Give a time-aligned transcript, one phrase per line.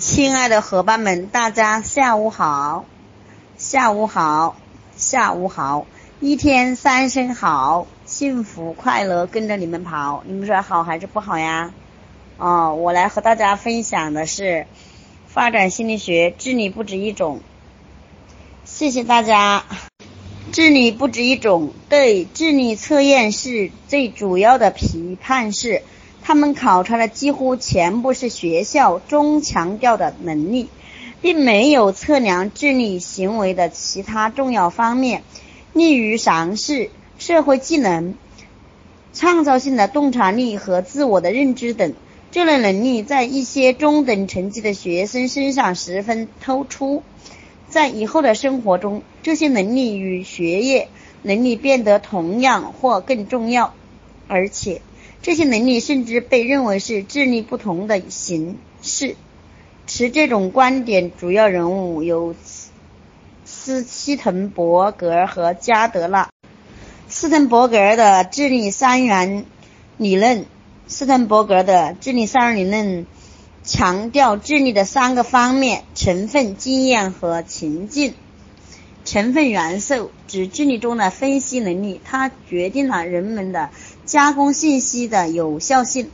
[0.00, 2.86] 亲爱的伙伴们，大家下午好，
[3.58, 4.56] 下午好，
[4.96, 5.86] 下午好，
[6.20, 11.74] 一天三声好，幸福快乐跟着你们跑，你们说好还是不好呀？
[12.38, 14.66] 哦，我来和大家分享的是
[15.26, 17.42] 发展心理学，智力不止一种。
[18.64, 19.64] 谢谢大家。
[20.50, 25.82] 智力不止一种，对智力测验是最主要的批判是。
[26.30, 30.68] 他们考察的几乎全部是学校中强调的能力，
[31.20, 35.24] 并没有测量智力行为的其他重要方面，
[35.72, 38.14] 例如尝试、社会技能、
[39.12, 41.94] 创造性的洞察力和自我的认知等。
[42.30, 47.02] 这类能力在一些中等成绩的学生身上十分突出，
[47.68, 50.86] 在以后的生活中，这些能力与学业
[51.22, 53.74] 能力变得同样或更重要，
[54.28, 54.80] 而且。
[55.22, 59.16] 这些能力甚至被认为是智力不同的形式。
[59.86, 62.34] 持这种观点主要人物有
[63.44, 66.30] 斯希滕伯格和加德纳。
[67.08, 69.44] 斯滕伯格的智力三元
[69.96, 70.46] 理论，
[70.86, 73.06] 斯滕伯格的智力三元理论
[73.64, 78.14] 强调智力的三个方面：成分、经验和情境。
[79.04, 83.70] 成分元素指智力中的分析能力，它决定了人们的。
[84.10, 86.10] 加工信息的有效性，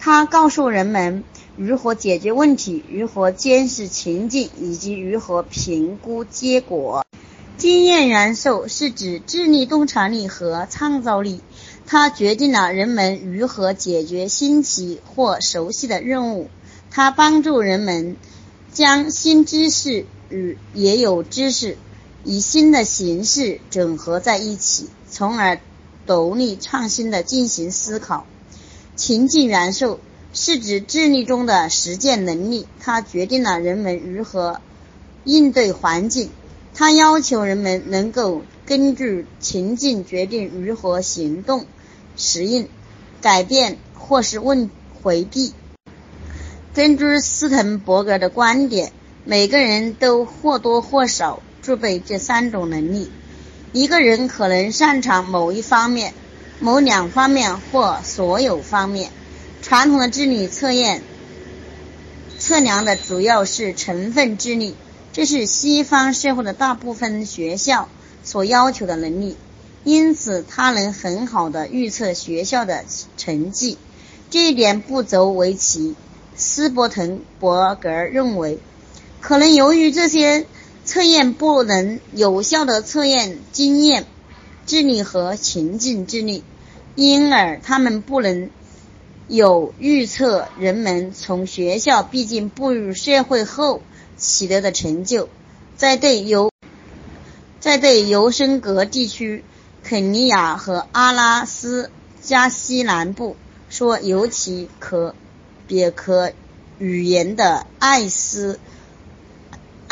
[0.00, 1.22] 它告诉人们
[1.56, 7.06] 如何解决问题、如何监视情境以及如何评估结果。
[7.56, 11.42] 经验元素是指智力、洞察力和创造力，
[11.86, 16.50] 它决定了人们如何解决新奇或熟悉的任务。
[16.90, 18.16] 它帮助人们
[18.72, 21.78] 将新知识与也有知识
[22.24, 25.60] 以新的形式整合在一起，从而。
[26.06, 28.26] 独立创新的进行思考，
[28.96, 30.00] 情境元素
[30.32, 34.60] 是指智力中的实践能力，它决定了人们如何
[35.24, 36.30] 应对环境，
[36.74, 41.66] 它要求人们能够根据情境决定如何行动、
[42.16, 42.68] 适应、
[43.20, 44.70] 改变或是问
[45.02, 45.52] 回避。
[46.74, 48.92] 根据斯滕伯格的观点，
[49.24, 53.10] 每个人都或多或少具备这三种能力。
[53.72, 56.12] 一个人可能擅长某一方面、
[56.60, 59.10] 某两方面或所有方面。
[59.62, 61.02] 传统的智力测验
[62.38, 64.74] 测量的主要是成分智力，
[65.12, 67.88] 这是西方社会的大部分学校
[68.22, 69.36] 所要求的能力，
[69.84, 72.84] 因此它能很好的预测学校的
[73.16, 73.78] 成绩。
[74.28, 75.94] 这一点不足为奇。
[76.34, 78.58] 斯伯滕伯格认为，
[79.20, 80.44] 可能由于这些。
[80.92, 84.04] 测验不能有效的测验经验、
[84.66, 86.44] 智力和情境智力，
[86.96, 88.50] 因而他们不能
[89.26, 93.80] 有预测人们从学校毕竟步入社会后
[94.18, 95.30] 取得的成就。
[95.78, 96.50] 在对尤
[97.58, 99.44] 在对尤森格地区、
[99.82, 103.34] 肯尼亚和阿拉斯加西南部
[103.70, 105.14] 说尤其可
[105.66, 106.32] 别克
[106.78, 108.60] 语言的艾斯。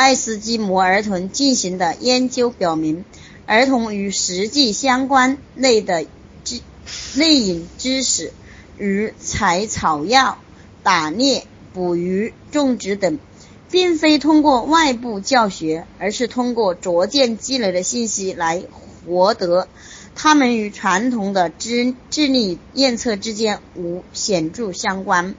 [0.00, 3.04] 爱斯基摩儿童进行的研究表明，
[3.44, 6.06] 儿童与实际相关类的
[6.42, 6.62] 知
[7.16, 8.32] 内隐知识，
[8.78, 10.38] 如采草药、
[10.82, 13.18] 打猎、捕鱼、种植等，
[13.70, 18.62] 并非通过外部教学，而是通过逐渐积累的信息来
[19.06, 19.68] 获得。
[20.14, 25.34] 它们与传统的智智力验测之间无显著相关。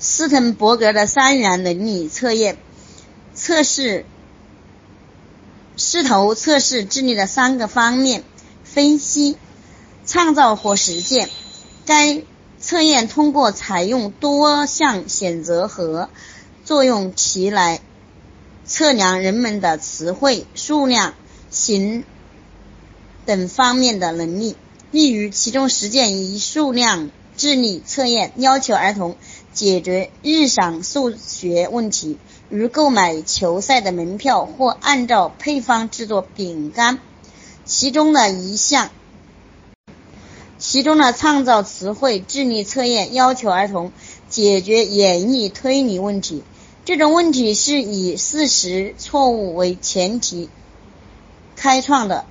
[0.00, 2.56] 斯滕伯格的三元能力测验。
[3.44, 4.06] 测试
[5.76, 8.24] 试图测试智力的三个方面：
[8.64, 9.36] 分析、
[10.06, 11.28] 创造和实践。
[11.84, 12.22] 该
[12.58, 16.08] 测验通过采用多项选择和
[16.64, 17.82] 作用题来
[18.64, 21.12] 测量人们的词汇数量、
[21.50, 22.02] 形
[23.26, 24.56] 等方面的能力。
[24.90, 29.18] 例如，其中实践一数量智力测验要求儿童
[29.52, 32.16] 解决日常数学问题。
[32.50, 36.98] 如购买球赛的门票或按照配方制作饼干，
[37.64, 38.90] 其中的一项，
[40.58, 43.92] 其中的创造词汇智力测验要求儿童
[44.28, 46.44] 解决演绎推理问题。
[46.84, 50.50] 这种问题是以事实错误为前提
[51.56, 52.26] 开创的。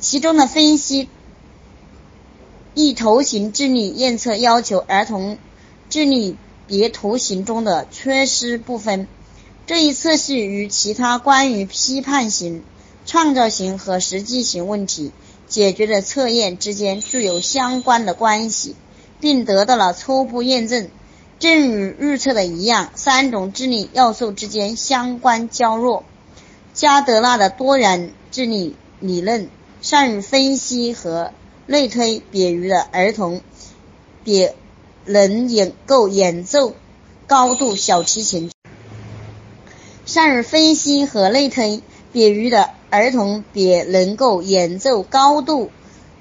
[0.00, 1.08] 其中的分析
[2.74, 5.38] 一图形智力验测要求儿童
[5.90, 6.36] 智力
[6.66, 9.06] 别图形中的缺失部分。
[9.68, 12.64] 这一测试与其他关于批判型、
[13.04, 15.12] 创造型和实际型问题
[15.46, 18.74] 解决的测验之间具有相关的关系，
[19.20, 20.88] 并得到了初步验证。
[21.38, 26.02] 正与预测的一样，三种智力要素之间相关较弱。
[26.72, 29.50] 加德纳的多元智力理论
[29.82, 31.34] 善于分析和
[31.66, 33.42] 类推，比如的儿童
[34.24, 34.56] 别
[35.04, 36.74] 能演够演奏
[37.26, 38.50] 高度小提琴。
[40.08, 41.82] 善于分析和类推，
[42.14, 45.70] 比如的儿童别能够演奏高度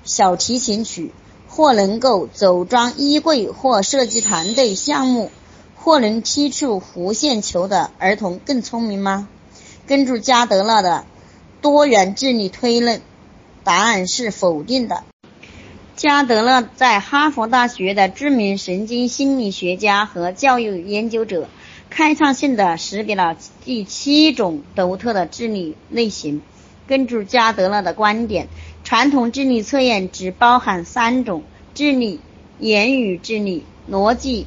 [0.04, 1.14] 小提琴曲，
[1.48, 5.32] 或能够组装衣柜，或设计团队项目，
[5.74, 9.30] 或能踢出弧线球的儿童更聪明吗？
[9.88, 11.06] 根据加德纳的
[11.62, 13.00] 多元智力推论，
[13.64, 15.06] 答案是否定的。
[15.96, 21.48] 加德纳在哈佛大学的知名神经心理学家和教育研究者。
[21.90, 26.42] 开创性的识别了第七种独特的智力类型。
[26.88, 28.48] 根据加德勒的观点，
[28.84, 31.44] 传统智力测验只包含三种
[31.74, 32.20] 智力：
[32.60, 34.46] 言语智力、逻辑、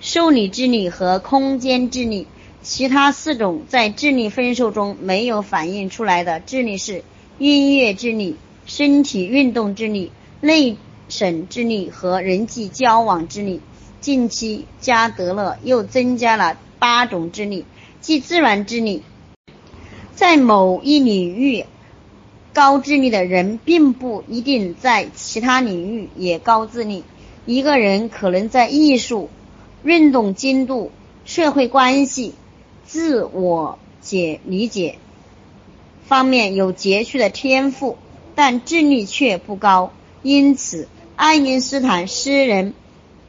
[0.00, 2.26] 受理智力和空间智力。
[2.62, 7.04] 其他四种在智力分数中没有反映出来的智力是
[7.38, 10.78] 音乐智力、身体运动智力、内
[11.10, 13.60] 省智力和人际交往智力。
[14.04, 17.64] 近期，加德勒又增加了八种智力，
[18.02, 19.02] 即自然智力。
[20.14, 21.64] 在某一领域
[22.52, 27.02] 高智力的人，并不一定在其他领域也高智力。
[27.46, 29.30] 一个人可能在艺术、
[29.82, 30.92] 运动精度、
[31.24, 32.34] 社会关系、
[32.84, 34.98] 自我解理解
[36.04, 37.96] 方面有杰出的天赋，
[38.34, 39.94] 但智力却不高。
[40.22, 42.74] 因此，爱因斯坦诗人。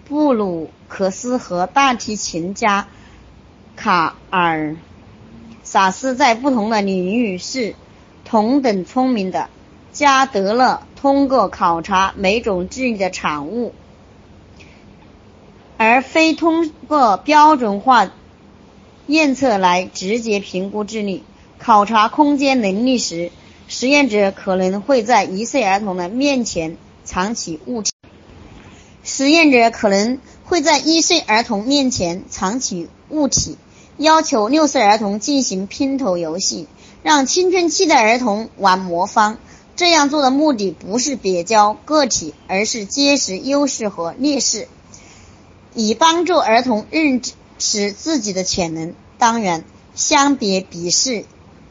[0.08, 2.88] 布鲁克斯和大提琴家
[3.76, 4.76] 卡尔
[5.64, 7.76] 萨斯在不同的领域是
[8.24, 9.50] 同等聪明的。
[9.92, 13.74] 加德勒通过考察每种智力的产物，
[15.78, 18.12] 而非通过标准化
[19.08, 21.24] 验测来直接评估智力。
[21.58, 23.32] 考察空间能力时，
[23.70, 26.76] 实验者可能会在一岁儿童的面前
[27.06, 27.95] 藏起物体。
[29.06, 33.56] 实验者可能会在一岁儿童面前藏起物体，
[33.98, 36.68] 要求六岁儿童进行拼图游戏，
[37.04, 39.38] 让青春期的儿童玩魔方。
[39.76, 44.68] 这样做的目的不是比较个体，而是揭示优势和劣势，
[45.76, 47.22] 以帮助儿童认
[47.60, 48.96] 识自己的潜能。
[49.20, 49.64] 当然，
[49.94, 51.26] 相比笔试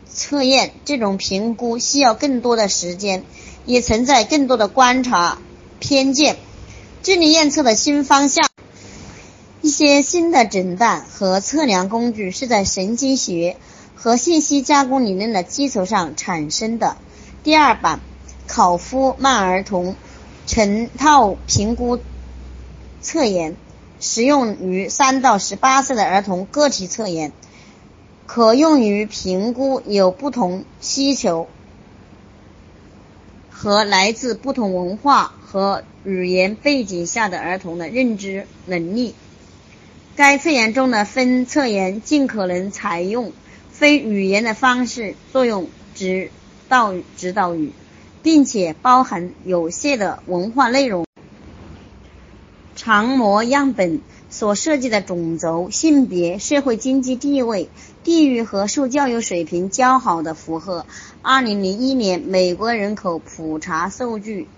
[0.09, 3.25] 测验，这种评估需要更多的时间，
[3.67, 5.39] 也存在更多的观察
[5.81, 6.37] 偏见。
[7.05, 8.49] 智力验测的新方向，
[9.61, 13.59] 一些新的诊断和测量工具是在神经学
[13.95, 16.97] 和信息加工理论的基础上产生的。
[17.43, 18.01] 第二版
[18.47, 19.97] 考夫曼儿童
[20.47, 21.99] 成套评估
[23.03, 23.55] 测验
[24.01, 27.33] 适用于三到十八岁的儿童个体测验，
[28.27, 31.49] 可用于评估有不同需求
[33.51, 35.35] 和来自不同文化。
[35.55, 39.15] 和语言背景下的儿童的认知能力。
[40.17, 43.33] 该测验中的分测验尽可能采用
[43.71, 46.33] 非语言的方式作用指
[46.69, 47.71] 导指导语，
[48.21, 51.07] 并且包含有限的文化内容。
[52.75, 57.69] 常模样本所涉及的种族、性别、社会经济地位、
[58.03, 60.85] 地域和受教育水平较好的符合
[61.23, 64.49] 2001年美国人口普查数据。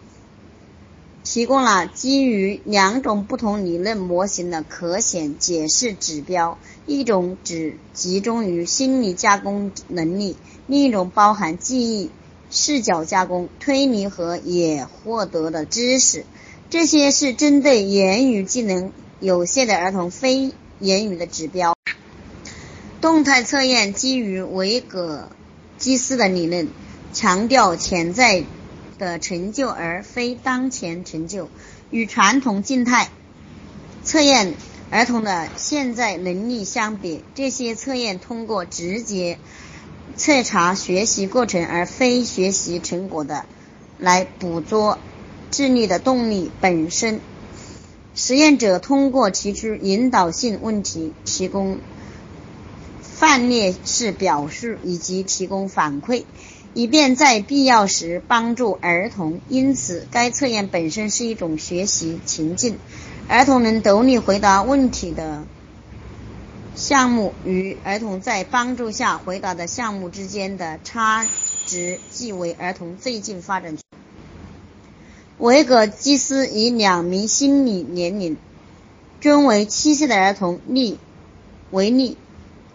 [1.29, 6.57] 提供了基于两种不同理论模型的可选解释指标，
[6.87, 10.37] 一种只集中于心理加工能力，
[10.69, 12.13] 另一种包含记忆、
[12.49, 16.25] 视角加工、推理和也获得的知识。
[16.71, 21.75] 这些是针对言语技能有限的儿童非言语的指标。
[23.01, 25.29] 动态测验基于维格
[25.77, 26.69] 基斯的理论，
[27.13, 28.45] 强调潜在。
[28.99, 31.49] 的成就而非当前成就，
[31.91, 33.09] 与传统静态
[34.05, 34.55] 测验
[34.91, 39.39] 儿童的现在能力相比，这些测验通过直接
[40.17, 43.45] 测查学习过程而非学习成果的，
[43.99, 44.99] 来捕捉
[45.51, 47.21] 智力的动力本身。
[48.15, 51.79] 实验者通过提出引导性问题，提供
[53.03, 56.25] 范例式表述以及提供反馈。
[56.77, 59.41] 以便在必要时帮助儿童。
[59.49, 62.77] 因此，该测验本身是一种学习情境。
[63.29, 65.45] 儿童能独立回答问题的
[66.75, 71.27] 项目与儿童在帮助下回答的项目之间的差
[71.65, 73.79] 值即为儿童最近发展。
[75.39, 78.37] 维格基斯以两名心理年龄
[79.23, 80.99] 均为七岁的儿童例
[81.71, 82.19] 为例，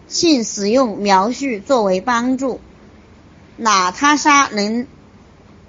[0.08, 2.58] 性使用描述作为帮助。
[3.62, 4.88] 娜塔莎能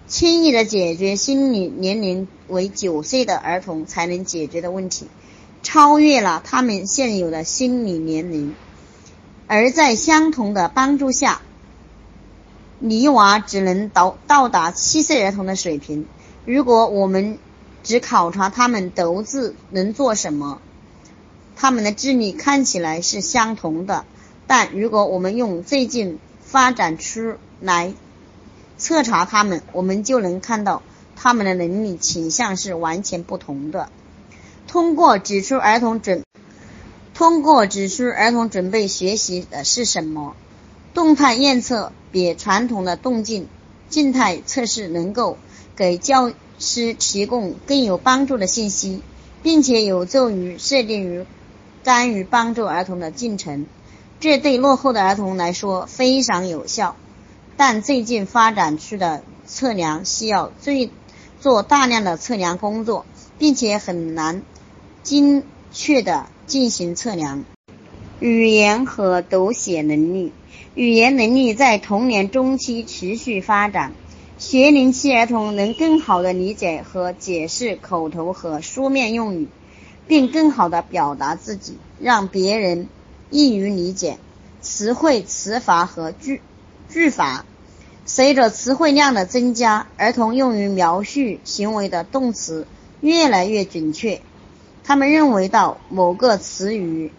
[0.07, 5.05] 轻易的解决心理年龄为九岁的儿童才能解决的问题，
[5.61, 8.55] 超越了他们现有的心理年龄。
[9.45, 11.41] 而在相同的帮助下，
[12.79, 16.07] 泥娃只能到到达七岁儿童的水平。
[16.45, 17.37] 如果我们
[17.83, 20.59] 只考察他们独自能做什么，
[21.55, 24.03] 他们的智力看起来是相同的。
[24.47, 27.93] 但如果我们用最近发展出来
[28.77, 30.83] 测查他们，我们就能看到
[31.15, 33.89] 他们的能力倾向是完全不同的。
[34.67, 36.23] 通过指出儿童准，
[37.13, 40.35] 通过指出儿童准备学习的是什么，
[40.93, 43.47] 动态验测比传统的动静
[43.89, 45.37] 静态测试能够
[45.75, 46.31] 给教。
[46.59, 49.01] 师提供更有帮助的信息，
[49.41, 51.25] 并且有助于设定于
[51.83, 53.65] 干预帮助儿童的进程。
[54.21, 56.95] 这对落后的儿童来说非常有效。
[57.55, 60.89] 但最近发展出的测量需要最
[61.39, 63.05] 做大量的测量工作，
[63.37, 64.41] 并且很难
[65.03, 67.43] 精确的进行测量。
[68.19, 70.31] 语言和读写能力，
[70.75, 73.93] 语言能力在童年中期持续发展。
[74.39, 79.47] 学龄期儿童能更好地理解和解释口头和书面用语，
[80.07, 82.89] 并更好地表达自己，让别人
[83.29, 84.17] 易于理解。
[84.59, 86.41] 词汇、词法和句
[86.93, 87.43] 句法，
[88.05, 92.67] 随着词汇量的增加，儿童用于描述行为的动词
[93.01, 94.21] 越来越准确。
[94.83, 97.11] 他们认为到某个词语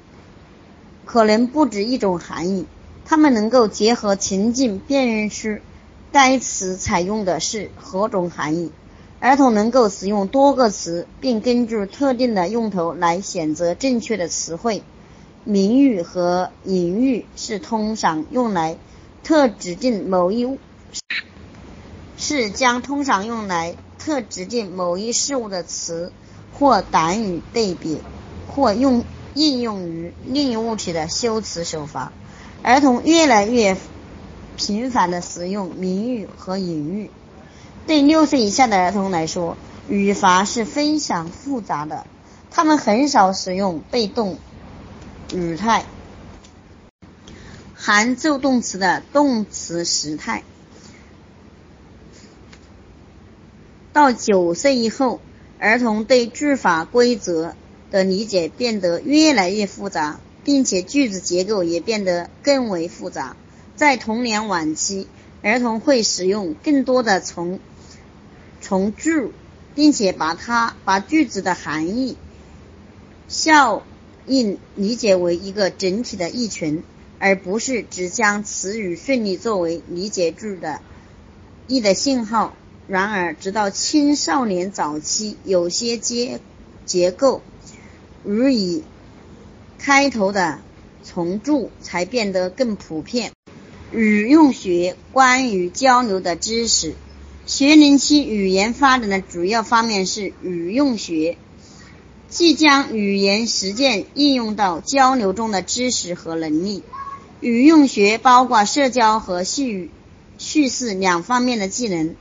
[1.04, 2.66] 可能不止一种含义，
[3.04, 5.58] 他们能够结合情境辨认出。
[6.12, 8.70] 该词采用的是何种含义？
[9.18, 14.84] 儿童能够使用多个词，并根据特定的用途来选择正确的词汇。
[15.42, 18.76] 名誉和隐喻是通常用来
[19.24, 20.58] 特指定某一物，
[22.16, 26.12] 是将通常用来特指定某一事物的词
[26.52, 28.00] 或短语对比
[28.46, 29.04] 或用
[29.34, 32.12] 应用于另一物体的修辞手法。
[32.62, 33.76] 儿童越来越。
[34.56, 37.10] 频繁的使用名誉和隐喻，
[37.88, 39.56] 对六岁以下的儿童来说，
[39.88, 42.06] 语法是非常复杂的。
[42.52, 44.38] 他们很少使用被动
[45.32, 45.84] 语态，
[47.86, 50.42] 含助动词的动词时态。
[53.92, 55.20] 到九岁以后，
[55.58, 57.54] 儿童对句法规则
[57.90, 63.36] 的理解变得越来越复杂，并且句子结构也变得更为复杂。
[63.76, 65.06] 在童年晚期，
[65.42, 67.60] 儿童会使用更多的从
[68.62, 69.30] 从句，
[69.74, 72.16] 并且把它把句子的含义
[73.28, 73.82] 效
[74.26, 76.82] 应理解为一个整体的意群，
[77.18, 80.80] 而不是只将词语顺利作为理解句的
[81.66, 82.54] 意的信号。
[82.87, 86.40] 然而，直到青少年早期，有些结
[86.85, 87.40] 结构，
[88.23, 88.85] 如以
[89.78, 90.61] 开头的
[91.02, 93.33] 从句，才变得更普遍。
[93.90, 96.94] 语用学关于交流的知识，
[97.47, 101.38] 学龄期语言发展的主要方面是语用学，
[102.28, 106.83] 即将语言实践应用到交流中的知识和能力。
[107.44, 109.90] 语用学包括社交和叙
[110.38, 112.16] 叙事两方面的技能。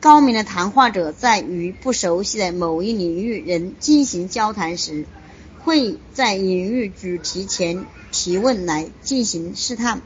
[0.00, 5.06] 高明的谈话者在与不熟悉的某一领域人进行交谈时，
[5.62, 10.02] 会在领域主题前提问来进行试探。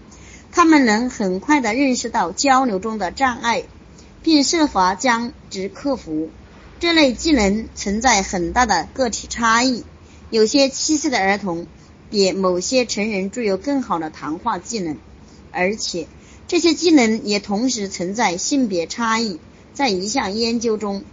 [0.52, 3.64] 他们能很快地认识到交流中的障碍，
[4.22, 6.28] 并设法将之克服。
[6.78, 9.82] 这类技能存在很大的个体差异，
[10.28, 11.66] 有些七岁的儿童
[12.10, 14.96] 比某些成人具有更好的谈话技能，
[15.52, 16.06] 而且
[16.46, 19.38] 这些技能也同时存在性别差异。
[19.74, 21.04] 在一项研究中，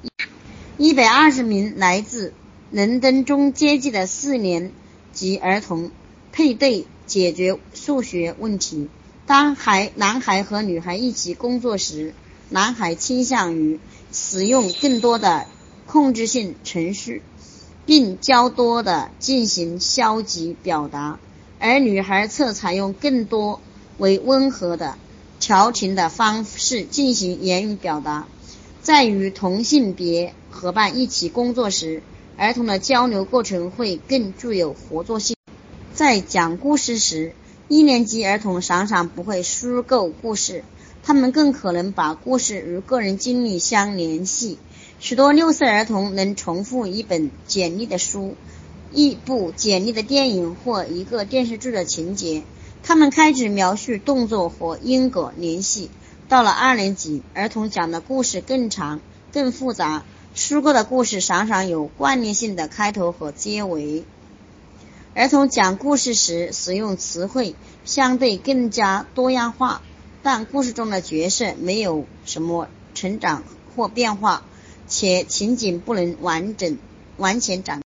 [0.77, 2.33] 一百二十名来自
[2.71, 4.71] 伦敦中阶级的四年
[5.13, 5.91] 级儿童
[6.31, 8.89] 配对解决数学问题。
[9.27, 12.13] 当孩男孩和女孩一起工作时，
[12.49, 13.79] 男孩倾向于
[14.11, 15.47] 使用更多的
[15.85, 17.21] 控制性程序，
[17.85, 21.19] 并较多的进行消极表达，
[21.59, 23.61] 而女孩则采用更多
[23.97, 24.97] 为温和的
[25.39, 28.27] 调情的方式进行言语表达。
[28.81, 32.01] 在与同性别伙伴一起工作时，
[32.37, 35.35] 儿童的交流过程会更具有合作性。
[35.93, 37.33] 在讲故事时，
[37.67, 40.63] 一年级儿童常常不会虚构故事，
[41.03, 44.57] 他们更可能把故事与个人经历相联系。
[45.05, 48.35] 许多六岁儿童能重复一本简历的书，
[48.91, 52.41] 一部简历的电影或一个电视剧的情节。
[52.81, 55.91] 他们开始描述动作和因果联系。
[56.27, 58.99] 到了二年级，儿童讲的故事更长、
[59.31, 60.03] 更复杂。
[60.33, 64.05] 书过的故事常常有惯例性的开头和结尾。
[65.13, 69.83] 儿童讲故事时使用词汇相对更加多样化，
[70.23, 73.43] 但故事中的角色没有什么成长
[73.75, 74.43] 或变化，
[74.97, 76.77] 且情景不能完整
[77.17, 77.81] 完全展。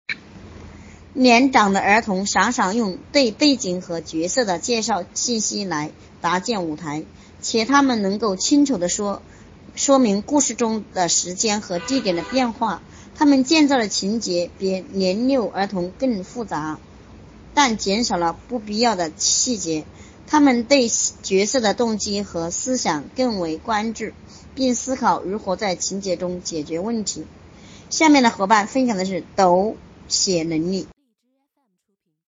[1.14, 5.90] 年长的儿童常常用对背景和角色的介绍信息来
[6.22, 7.04] 搭建舞台，
[7.42, 9.24] 且他们能够清楚地说
[9.74, 12.84] 说明故事中的时间和地点的变化。
[13.16, 16.78] 他们建造的情节比年幼儿童更复杂。
[17.56, 19.84] 但减少了不必要的细节。
[20.28, 20.88] 他们对
[21.24, 24.12] 角色的动机和思想更为关注，
[24.60, 27.26] 并思考如何在情节中解决问题。
[27.90, 29.78] 下面的伙伴分享的是读
[30.10, 30.86] 写能力。